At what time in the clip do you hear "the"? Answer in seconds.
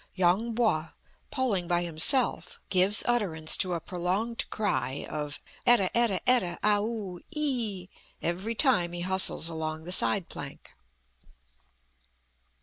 9.83-9.91